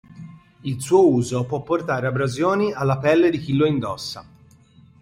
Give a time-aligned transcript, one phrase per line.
[0.63, 4.25] Il suo uso può portare abrasioni alla pelle di chi lo indossa.